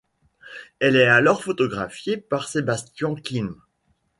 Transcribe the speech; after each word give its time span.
Elle 0.79 0.95
est 0.95 1.05
alors 1.05 1.43
photographiée 1.43 2.17
par 2.17 2.47
Sebastian 2.49 3.13
Kim. 3.13 3.55